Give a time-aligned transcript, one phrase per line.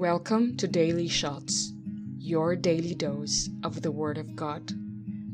[0.00, 1.74] Welcome to Daily Shots,
[2.16, 4.72] your daily dose of the Word of God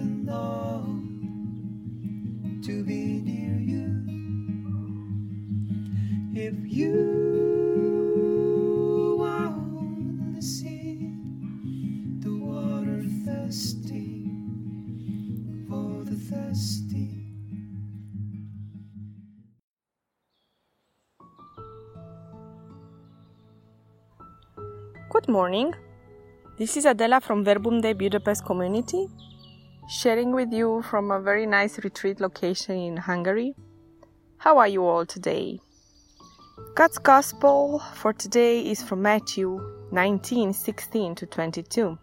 [2.63, 4.05] to be near you.
[6.33, 7.26] If you
[25.17, 25.73] Good morning.
[26.59, 29.07] This is Adela from Verbum Dei Budapest community,
[29.89, 33.55] sharing with you from a very nice retreat location in Hungary.
[34.37, 35.59] How are you all today?
[36.75, 39.59] God's Gospel for today is from Matthew
[39.91, 41.97] 19 16 to 22.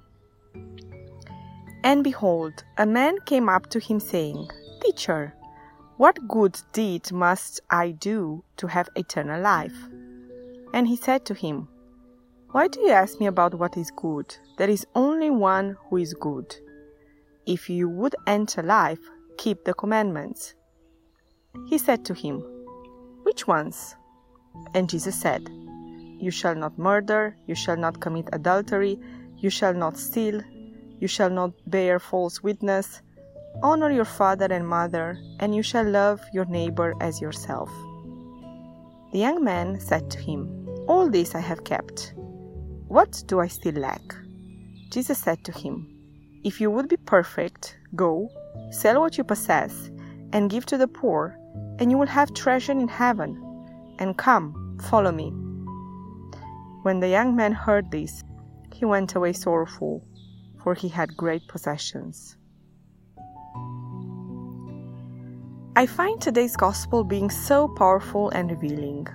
[1.84, 4.50] And behold, a man came up to him, saying,
[4.82, 5.32] Teacher,
[5.98, 9.76] what good deed must I do to have eternal life?
[10.72, 11.68] And he said to him,
[12.54, 14.36] why do you ask me about what is good?
[14.58, 16.54] There is only one who is good.
[17.46, 19.00] If you would enter life,
[19.38, 20.54] keep the commandments.
[21.66, 22.44] He said to him,
[23.24, 23.96] Which ones?
[24.72, 25.48] And Jesus said,
[26.20, 29.00] You shall not murder, you shall not commit adultery,
[29.36, 30.40] you shall not steal,
[31.00, 33.02] you shall not bear false witness,
[33.64, 37.68] honor your father and mother, and you shall love your neighbor as yourself.
[39.10, 42.14] The young man said to him, All this I have kept.
[42.94, 44.14] What do I still lack?
[44.88, 45.88] Jesus said to him,
[46.44, 48.30] If you would be perfect, go,
[48.70, 49.90] sell what you possess,
[50.32, 51.36] and give to the poor,
[51.80, 53.34] and you will have treasure in heaven.
[53.98, 55.30] And come, follow me.
[56.84, 58.22] When the young man heard this,
[58.72, 60.06] he went away sorrowful,
[60.62, 62.36] for he had great possessions.
[65.74, 69.08] I find today's gospel being so powerful and revealing.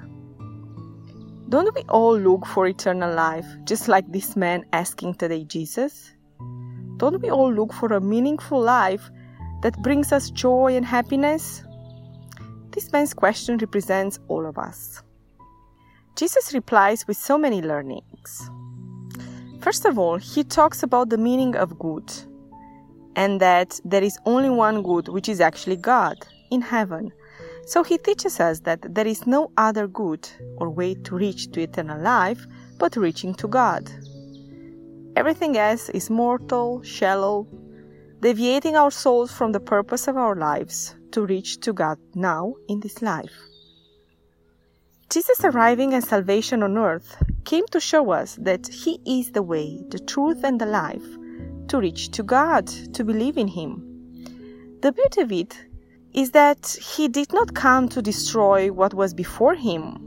[1.50, 6.14] Don't we all look for eternal life, just like this man asking today Jesus?
[6.98, 9.10] Don't we all look for a meaningful life
[9.64, 11.64] that brings us joy and happiness?
[12.70, 15.02] This man's question represents all of us.
[16.16, 18.52] Jesus replies with so many learnings.
[19.60, 22.14] First of all, he talks about the meaning of good
[23.16, 26.16] and that there is only one good, which is actually God
[26.52, 27.12] in heaven.
[27.70, 31.62] So he teaches us that there is no other good or way to reach to
[31.62, 32.48] eternal life
[32.80, 33.88] but reaching to God.
[35.16, 37.48] Everything else is mortal, shallow,
[38.22, 42.80] deviating our souls from the purpose of our lives to reach to God now in
[42.80, 43.38] this life.
[45.12, 49.80] Jesus arriving and salvation on earth came to show us that He is the way,
[49.90, 51.06] the truth, and the life
[51.68, 52.66] to reach to God,
[52.96, 53.86] to believe in Him.
[54.82, 55.69] The beauty of it
[56.14, 59.98] is that he did not come to destroy what was before him,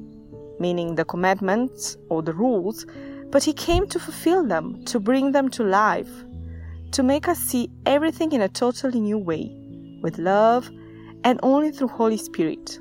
[0.58, 2.86] meaning the commandments or the rules,
[3.30, 6.10] but he came to fulfill them, to bring them to life,
[6.90, 9.50] to make us see everything in a totally new way,
[10.02, 10.70] with love
[11.24, 12.78] and only through Holy Spirit.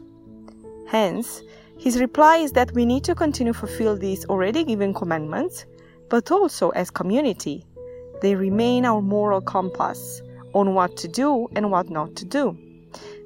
[0.88, 1.42] Hence,
[1.78, 5.66] his reply is that we need to continue to fulfill these already given commandments,
[6.10, 7.66] but also as community.
[8.22, 10.22] They remain our moral compass
[10.54, 12.58] on what to do and what not to do.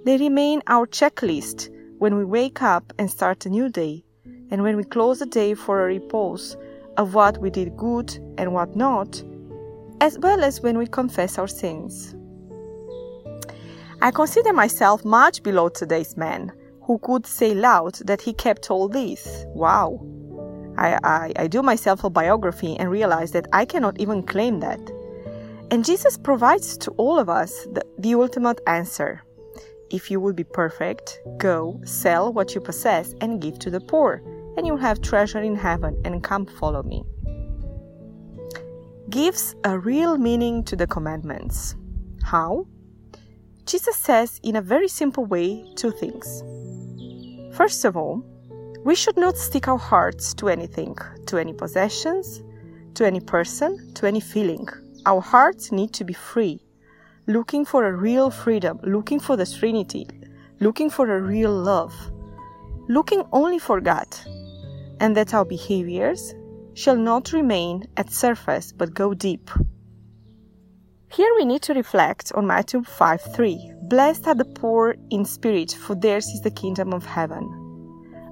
[0.06, 4.06] They remain our checklist when we wake up and start a new day,
[4.52, 6.56] and when we close the day for a repose
[6.96, 9.24] of what we did good and what not,
[10.02, 12.14] as well as when we confess our sins.
[14.00, 16.52] I consider myself much below today's man
[16.84, 19.46] who could say loud that he kept all this.
[19.56, 20.06] Wow!
[20.78, 24.82] I, I, I do myself a biography and realize that I cannot even claim that.
[25.72, 29.25] And Jesus provides to all of us the, the ultimate answer.
[29.92, 34.22] If you would be perfect, go, sell what you possess, and give to the poor,
[34.58, 37.04] and you'll have treasure in heaven, and come follow me.
[39.10, 41.76] Gives a real meaning to the commandments.
[42.24, 42.66] How?
[43.66, 46.44] Jesus says in a very simple way two things.
[47.56, 48.24] First of all,
[48.84, 52.42] we should not stick our hearts to anything, to any possessions,
[52.96, 54.68] to any person, to any feeling.
[55.06, 56.65] Our hearts need to be free
[57.28, 60.08] looking for a real freedom, looking for the Trinity,
[60.60, 61.94] looking for a real love,
[62.88, 64.08] looking only for God,
[65.00, 66.36] and that our behaviors
[66.76, 69.50] shall not remain at surface but go deep.
[71.12, 73.72] Here we need to reflect on Matthew 5 3.
[73.84, 77.50] Blessed are the poor in spirit, for theirs is the kingdom of heaven.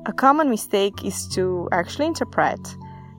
[0.06, 2.60] A common mistake is to actually interpret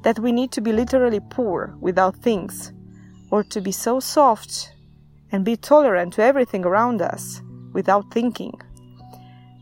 [0.03, 2.73] that we need to be literally poor without things,
[3.31, 4.74] or to be so soft
[5.35, 7.43] and be tolerant to everything around us
[7.73, 8.55] without thinking.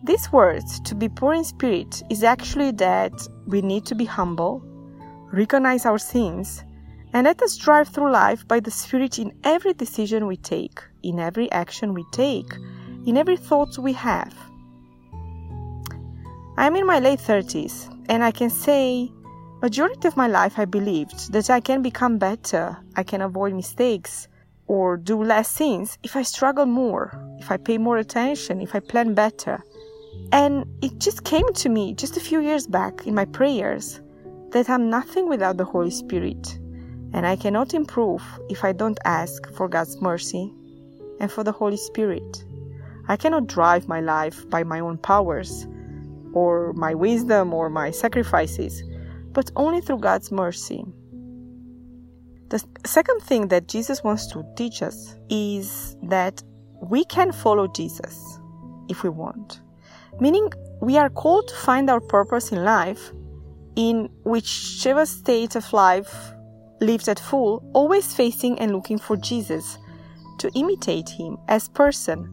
[0.04, 4.62] These words, to be poor in spirit, is actually that we need to be humble,
[5.32, 6.62] recognize our sins,
[7.14, 11.18] and let us drive through life by the Spirit in every decision we take, in
[11.18, 12.52] every action we take,
[13.06, 14.34] in every thought we have.
[16.58, 19.10] I am in my late 30s, and I can say,
[19.62, 24.28] majority of my life I believed that I can become better, I can avoid mistakes,
[24.66, 28.80] or do less things if I struggle more, if I pay more attention, if I
[28.80, 29.62] plan better.
[30.30, 34.00] And it just came to me just a few years back in my prayers
[34.50, 36.58] that I'm nothing without the Holy Spirit,
[37.12, 40.52] and I cannot improve if I don't ask for God's mercy
[41.20, 42.44] and for the Holy Spirit.
[43.08, 45.66] I cannot drive my life by my own powers,
[46.34, 48.82] or my wisdom, or my sacrifices,
[49.32, 50.84] but only through God's mercy.
[52.52, 56.42] The second thing that Jesus wants to teach us is that
[56.82, 58.38] we can follow Jesus
[58.90, 59.62] if we want.
[60.20, 60.52] Meaning,
[60.82, 63.10] we are called to find our purpose in life
[63.74, 66.14] in whichever state of life
[66.82, 69.78] lived at full, always facing and looking for Jesus,
[70.36, 72.28] to imitate him as person,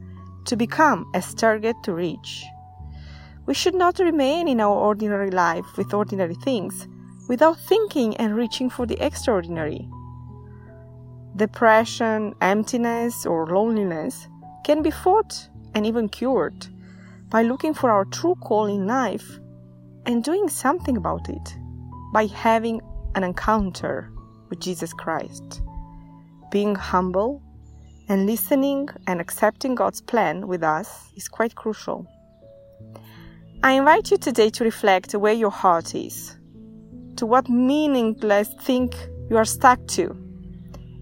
[0.48, 2.44] to become as target to reach.
[3.46, 6.90] We should not remain in our ordinary life with ordinary things
[7.30, 9.90] without thinking and reaching for the extraordinary.
[11.40, 14.28] Depression, emptiness, or loneliness
[14.66, 16.68] can be fought and even cured
[17.30, 19.40] by looking for our true call in life
[20.06, 21.56] and doing something about it
[22.12, 22.82] by having
[23.16, 24.12] an encounter
[24.50, 25.62] with Jesus Christ.
[26.52, 27.42] Being humble
[28.10, 32.06] and listening and accepting God's plan with us is quite crucial.
[33.64, 36.38] I invite you today to reflect where your heart is,
[37.16, 38.92] to what meaningless thing
[39.30, 40.29] you are stuck to,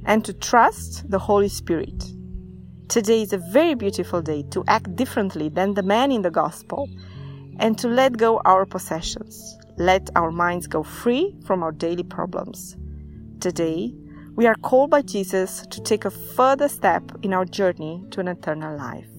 [0.08, 2.04] and to trust the Holy Spirit.
[2.88, 6.90] Today is a very beautiful day to act differently than the man in the gospel
[7.60, 9.58] and to let go our possessions.
[9.78, 12.78] Let our minds go free from our daily problems.
[13.42, 13.94] Today,
[14.36, 18.30] we are called by Jesus to take a further step in our journey to an
[18.30, 19.10] eternal life.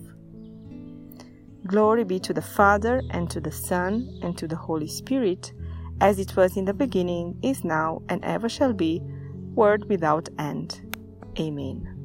[1.66, 5.52] Glory be to the Father, and to the Son, and to the Holy Spirit,
[6.00, 9.02] as it was in the beginning, is now, and ever shall be,
[9.58, 10.80] world without end.
[11.38, 11.97] Amen.